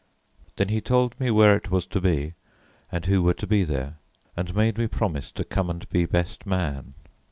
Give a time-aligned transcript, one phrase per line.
[0.55, 2.33] Then he told me where it was to be
[2.91, 3.97] and who were to be there,
[4.35, 6.95] and made me promise to come and be best man.